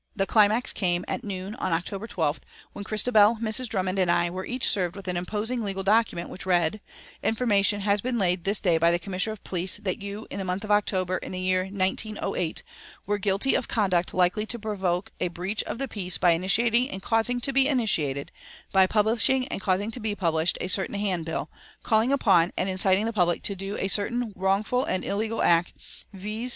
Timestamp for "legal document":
5.63-6.31